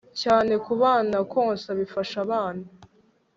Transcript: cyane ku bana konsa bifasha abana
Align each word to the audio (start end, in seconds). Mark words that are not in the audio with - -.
cyane 0.21 0.53
ku 0.65 0.71
bana 0.81 1.17
konsa 1.33 1.69
bifasha 1.79 2.15
abana 2.25 2.65